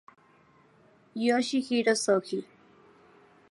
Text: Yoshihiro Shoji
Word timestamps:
Yoshihiro 1.23 1.93
Shoji 2.03 2.39